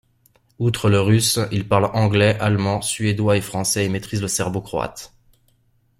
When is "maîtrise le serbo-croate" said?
3.89-5.13